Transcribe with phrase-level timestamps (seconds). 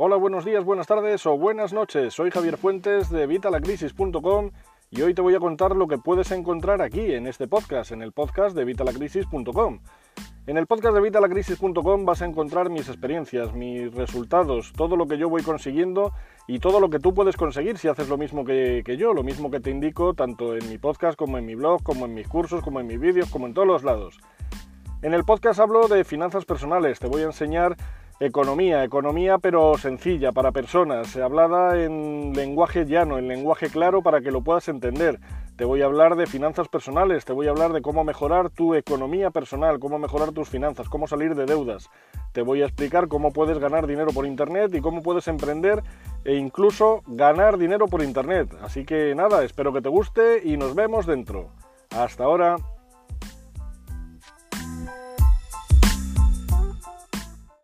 [0.00, 2.14] Hola, buenos días, buenas tardes o buenas noches.
[2.14, 4.52] Soy Javier Fuentes de Vitalacrisis.com
[4.92, 8.02] y hoy te voy a contar lo que puedes encontrar aquí en este podcast, en
[8.02, 9.80] el podcast de Vitalacrisis.com.
[10.46, 15.18] En el podcast de Vitalacrisis.com vas a encontrar mis experiencias, mis resultados, todo lo que
[15.18, 16.12] yo voy consiguiendo
[16.46, 19.50] y todo lo que tú puedes conseguir si haces lo mismo que, yo, lo mismo
[19.50, 22.62] que te indico tanto en mi podcast como en mi blog, como en mis cursos,
[22.62, 24.20] como en mis vídeos, como en todos los lados.
[25.02, 27.76] En el podcast hablo de finanzas personales, te voy a enseñar
[28.20, 34.30] economía, economía pero sencilla para personas, hablada en lenguaje llano, en lenguaje claro para que
[34.30, 35.18] lo puedas entender
[35.58, 38.76] te voy a hablar de finanzas personales, te voy a hablar de cómo mejorar tu
[38.76, 41.90] economía personal, cómo mejorar tus finanzas, cómo salir de deudas.
[42.30, 45.82] Te voy a explicar cómo puedes ganar dinero por Internet y cómo puedes emprender
[46.24, 48.54] e incluso ganar dinero por Internet.
[48.62, 51.48] Así que nada, espero que te guste y nos vemos dentro.
[51.90, 52.54] Hasta ahora.